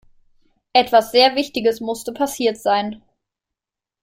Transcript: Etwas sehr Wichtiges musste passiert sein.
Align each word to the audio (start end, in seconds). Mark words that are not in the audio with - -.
Etwas 0.73 1.11
sehr 1.11 1.35
Wichtiges 1.35 1.79
musste 1.79 2.11
passiert 2.11 2.57
sein. 2.57 3.03